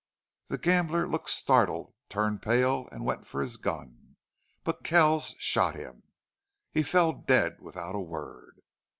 The 0.47 0.57
gambler 0.57 1.07
looked 1.07 1.29
startled, 1.29 1.93
turned 2.09 2.41
pale, 2.41 2.89
and 2.91 3.05
went 3.05 3.27
for 3.27 3.39
his 3.39 3.57
gun. 3.57 4.15
But 4.63 4.83
Kells 4.83 5.35
shot 5.37 5.75
him!... 5.75 6.01
He 6.71 6.81
fell 6.81 7.13
dead, 7.13 7.57
without 7.61 7.93
a 7.93 7.99
word. 8.01 8.61